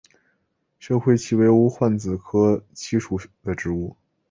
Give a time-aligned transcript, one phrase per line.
[0.79, 3.95] 深灰槭为无患子科槭属的植物。